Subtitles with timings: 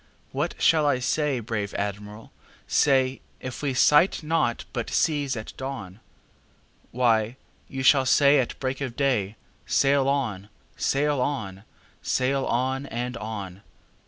[0.31, 2.31] "What shall I say, brave Admiral,
[2.67, 7.35] say, If we sight naught but seas at dawn?""Why,
[7.67, 10.49] you shall say at break of day,'Sail on!
[10.75, 11.65] sail on!
[12.01, 12.87] sail on!
[12.87, 13.61] and on!